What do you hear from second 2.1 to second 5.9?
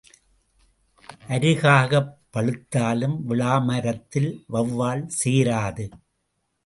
பழுத்தாலும் விளாமரத்தில் வெளவால் சேராது.